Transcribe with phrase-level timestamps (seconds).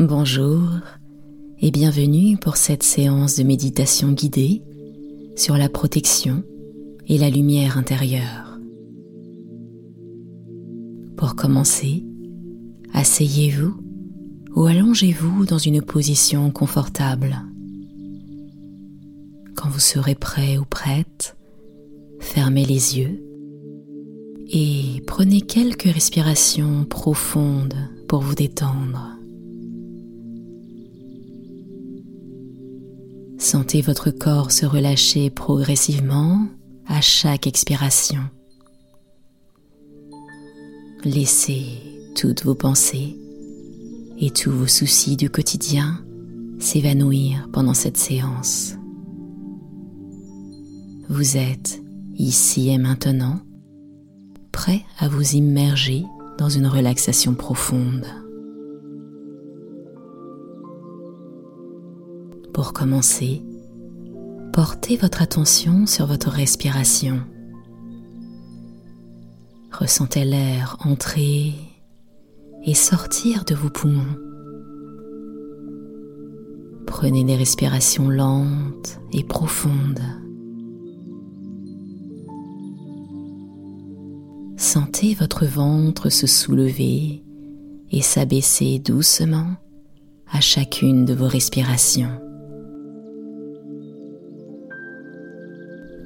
[0.00, 0.62] Bonjour
[1.58, 4.62] et bienvenue pour cette séance de méditation guidée
[5.34, 6.44] sur la protection
[7.08, 8.60] et la lumière intérieure.
[11.16, 12.04] Pour commencer,
[12.92, 13.74] asseyez-vous
[14.54, 17.36] ou allongez-vous dans une position confortable.
[19.56, 21.36] Quand vous serez prêt ou prête,
[22.20, 23.20] fermez les yeux
[24.48, 27.74] et prenez quelques respirations profondes
[28.06, 29.17] pour vous détendre.
[33.38, 36.46] Sentez votre corps se relâcher progressivement
[36.86, 38.22] à chaque expiration.
[41.04, 41.64] Laissez
[42.16, 43.16] toutes vos pensées
[44.18, 46.04] et tous vos soucis du quotidien
[46.58, 48.74] s'évanouir pendant cette séance.
[51.08, 51.80] Vous êtes
[52.16, 53.38] ici et maintenant
[54.50, 56.04] prêt à vous immerger
[56.38, 58.06] dans une relaxation profonde.
[62.58, 63.40] Pour commencer,
[64.52, 67.20] portez votre attention sur votre respiration.
[69.70, 71.54] Ressentez l'air entrer
[72.64, 74.16] et sortir de vos poumons.
[76.84, 80.02] Prenez des respirations lentes et profondes.
[84.56, 87.22] Sentez votre ventre se soulever
[87.92, 89.54] et s'abaisser doucement
[90.32, 92.27] à chacune de vos respirations.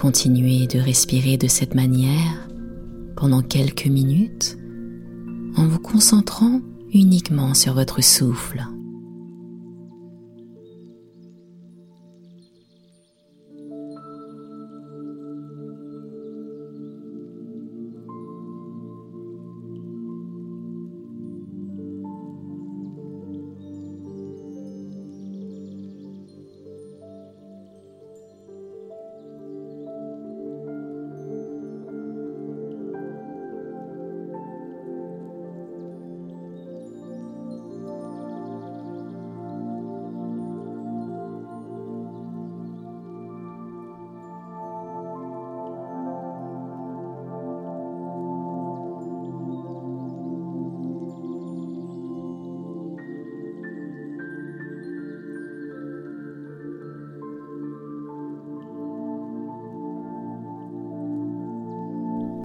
[0.00, 2.48] Continuez de respirer de cette manière
[3.16, 4.58] pendant quelques minutes
[5.56, 6.60] en vous concentrant
[6.92, 8.62] uniquement sur votre souffle.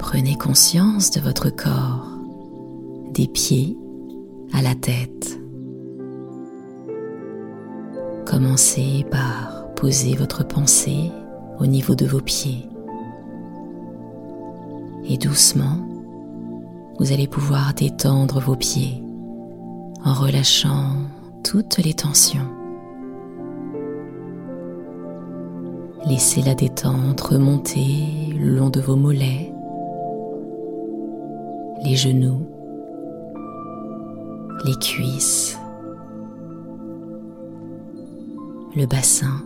[0.02, 2.08] Prenez conscience de votre corps,
[3.12, 3.78] des pieds
[4.52, 5.40] à la tête.
[8.26, 11.12] Commencez par poser votre pensée
[11.60, 12.68] au niveau de vos pieds.
[15.08, 15.78] Et doucement,
[17.00, 19.04] vous allez pouvoir détendre vos pieds
[20.04, 20.96] en relâchant
[21.44, 22.50] toutes les tensions.
[26.08, 29.51] Laissez la détente remonter le long de vos mollets
[31.84, 32.48] les genoux,
[34.66, 35.58] les cuisses,
[38.76, 39.44] le bassin,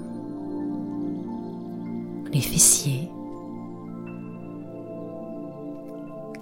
[2.32, 3.10] les fessiers.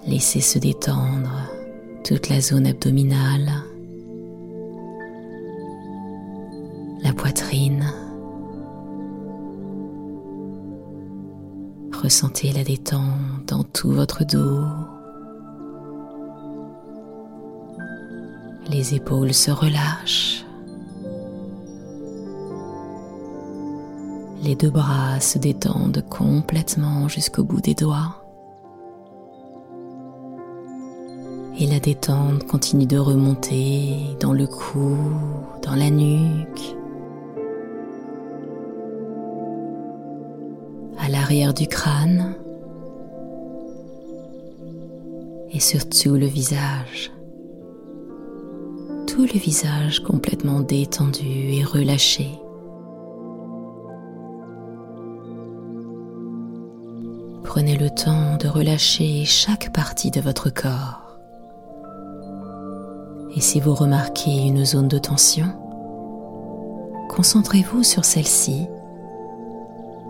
[0.06, 1.48] Laissez se détendre
[2.02, 3.50] toute la zone abdominale,
[7.02, 7.86] la poitrine.
[12.02, 14.60] Ressentez la détente dans tout votre dos.
[18.84, 20.44] Les épaules se relâchent.
[24.42, 28.22] Les deux bras se détendent complètement jusqu'au bout des doigts.
[31.58, 34.98] Et la détente continue de remonter dans le cou,
[35.62, 36.76] dans la nuque,
[40.98, 42.34] à l'arrière du crâne
[45.52, 47.13] et surtout le visage
[49.22, 52.30] le visage complètement détendu et relâché.
[57.44, 61.18] Prenez le temps de relâcher chaque partie de votre corps.
[63.36, 65.46] Et si vous remarquez une zone de tension,
[67.08, 68.66] concentrez-vous sur celle-ci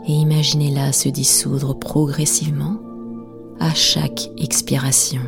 [0.06, 2.76] et imaginez-la se dissoudre progressivement
[3.60, 5.22] à chaque expiration.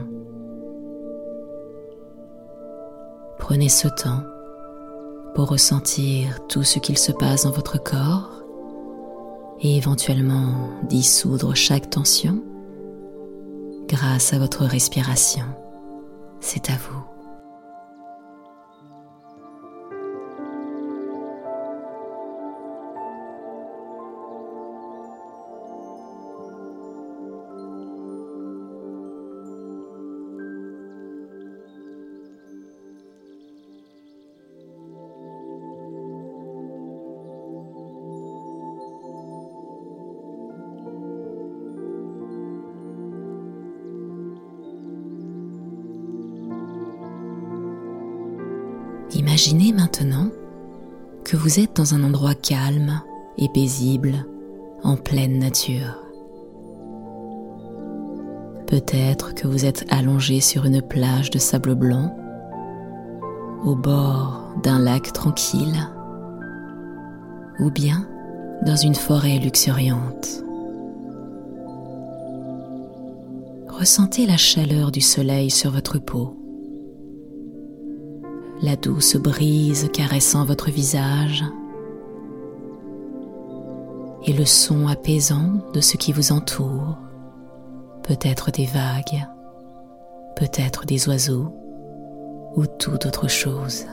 [3.48, 4.24] Prenez ce temps
[5.36, 8.42] pour ressentir tout ce qu'il se passe dans votre corps
[9.60, 12.42] et éventuellement dissoudre chaque tension
[13.86, 15.44] grâce à votre respiration.
[16.40, 17.15] C'est à vous.
[49.36, 50.30] Imaginez maintenant
[51.22, 53.02] que vous êtes dans un endroit calme
[53.36, 54.24] et paisible
[54.82, 55.98] en pleine nature.
[58.66, 62.16] Peut-être que vous êtes allongé sur une plage de sable blanc,
[63.62, 65.86] au bord d'un lac tranquille,
[67.60, 68.08] ou bien
[68.64, 70.42] dans une forêt luxuriante.
[73.68, 76.38] Ressentez la chaleur du soleil sur votre peau,
[78.62, 81.44] la douce brise caressant votre visage.
[84.24, 86.96] Et le son apaisant de ce qui vous entoure,
[88.02, 89.26] peut-être des vagues,
[90.36, 91.52] peut-être des oiseaux.
[92.56, 93.84] Ou toute autre chose.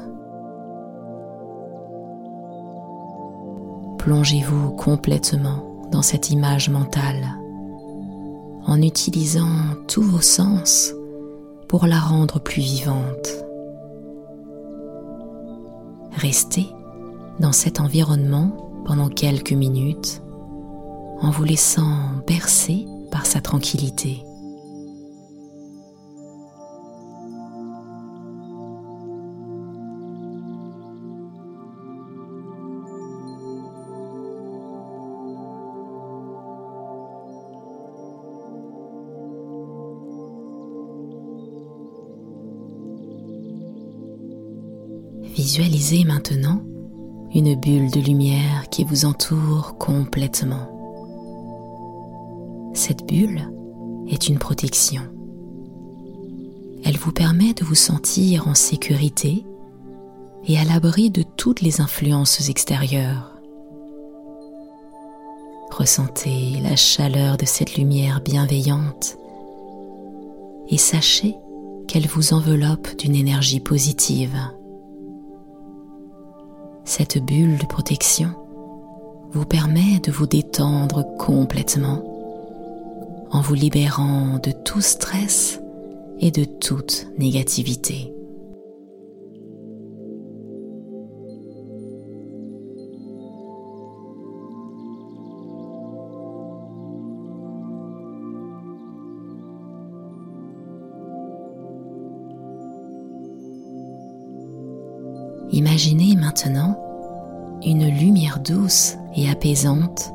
[3.97, 7.27] Plongez-vous complètement dans cette image mentale.
[8.65, 9.49] En utilisant
[9.89, 10.93] tous vos sens
[11.67, 13.42] pour la rendre plus vivante.
[16.23, 16.69] Restez
[17.41, 18.55] dans cet environnement
[18.85, 20.21] pendant quelques minutes
[21.19, 24.23] en vous laissant bercer par sa tranquillité.
[45.45, 46.61] Visualisez maintenant
[47.35, 50.69] une bulle de lumière qui vous entoure complètement.
[52.73, 53.51] Cette bulle
[54.07, 55.01] est une protection.
[56.85, 59.45] Elle vous permet de vous sentir en sécurité
[60.47, 63.37] et à l'abri de toutes les influences extérieures.
[65.71, 69.17] Ressentez la chaleur de cette lumière bienveillante
[70.69, 71.35] et sachez
[71.89, 74.39] qu'elle vous enveloppe d'une énergie positive.
[76.95, 78.29] Cette bulle de protection
[79.31, 82.03] vous permet de vous détendre complètement
[83.31, 85.59] en vous libérant de tout stress
[86.19, 88.13] et de toute négativité.
[105.51, 106.82] Imaginez maintenant
[107.65, 110.11] une lumière douce et apaisante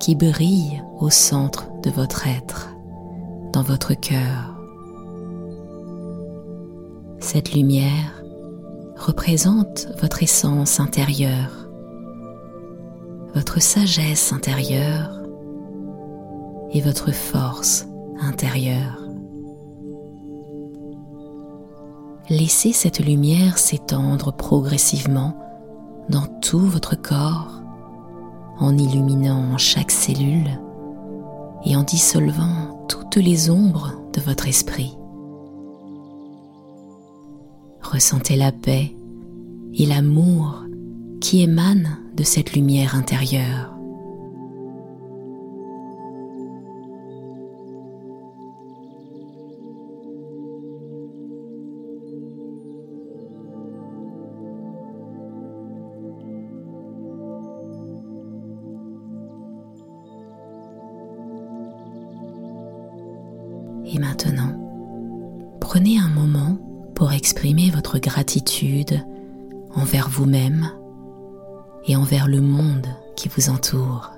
[0.00, 2.76] qui brille au centre de votre être,
[3.52, 4.54] dans votre cœur.
[7.20, 8.22] Cette lumière
[8.96, 11.68] représente votre essence intérieure,
[13.34, 15.22] votre sagesse intérieure
[16.72, 17.86] et votre force
[18.20, 19.02] intérieure.
[22.28, 25.45] Laissez cette lumière s'étendre progressivement
[26.08, 27.62] dans tout votre corps
[28.58, 30.58] en illuminant chaque cellule
[31.64, 34.96] et en dissolvant toutes les ombres de votre esprit.
[37.82, 38.96] Ressentez la paix
[39.74, 40.64] et l'amour
[41.20, 43.75] qui émanent de cette lumière intérieure.
[63.86, 64.52] Et maintenant,
[65.60, 66.58] prenez un moment
[66.94, 69.00] pour exprimer votre gratitude
[69.74, 70.70] envers vous-même
[71.86, 74.10] et envers le monde qui vous entoure.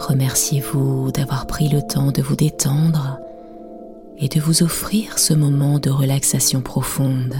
[0.00, 3.18] Remerciez-vous d'avoir pris le temps de vous détendre
[4.18, 7.34] et de vous offrir ce moment de relaxation profonde.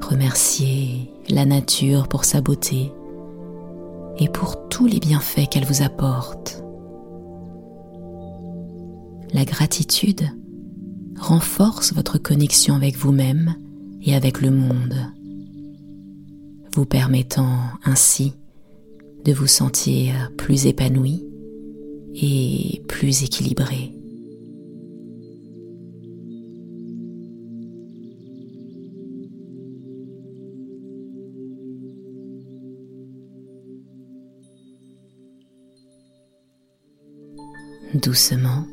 [0.00, 2.92] Remerciez la nature pour sa beauté
[4.18, 6.63] et pour tous les bienfaits qu'elle vous apporte
[9.34, 10.22] la gratitude
[11.18, 13.56] renforce votre connexion avec vous-même
[14.00, 14.94] et avec le monde,
[16.74, 18.32] vous permettant ainsi
[19.24, 21.24] de vous sentir plus épanoui
[22.14, 23.90] et plus équilibré.
[37.94, 38.66] Doucement,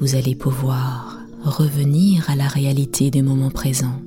[0.00, 4.00] vous allez pouvoir revenir à la réalité du moment présent.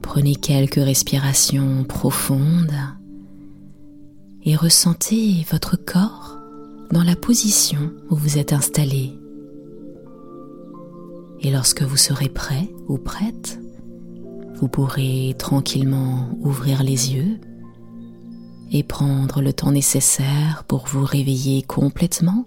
[0.00, 2.72] Prenez quelques respirations profondes
[4.42, 6.38] et ressentez votre corps
[6.90, 9.12] dans la position où vous êtes installé.
[11.40, 13.60] Et lorsque vous serez prêt ou prête,
[14.56, 17.38] vous pourrez tranquillement ouvrir les yeux
[18.72, 22.46] et prendre le temps nécessaire pour vous réveiller complètement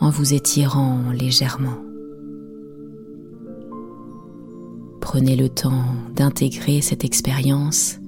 [0.00, 1.78] en vous étirant légèrement.
[5.00, 7.98] Prenez le temps d'intégrer cette expérience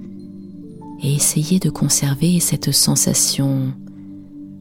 [1.01, 3.73] et essayez de conserver cette sensation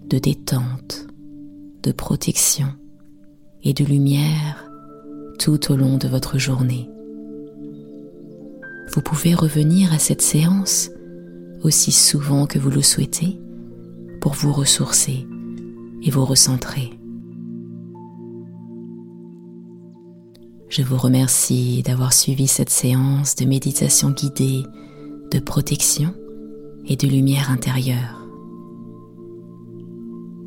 [0.09, 1.07] de détente,
[1.83, 2.69] de protection
[3.63, 4.71] et de lumière
[5.39, 6.89] tout au long de votre journée.
[8.93, 10.91] Vous pouvez revenir à cette séance
[11.63, 13.39] aussi souvent que vous le souhaitez
[14.21, 15.27] pour vous ressourcer
[16.03, 17.00] et vous recentrer.
[20.71, 24.63] Je vous remercie d'avoir suivi cette séance de méditation guidée,
[25.33, 26.15] de protection
[26.87, 28.25] et de lumière intérieure.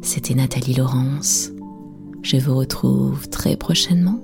[0.01, 1.51] C'était Nathalie Laurence.
[2.21, 4.23] Je vous retrouve très prochainement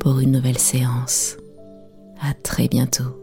[0.00, 1.36] pour une nouvelle séance.
[2.20, 3.21] À très bientôt.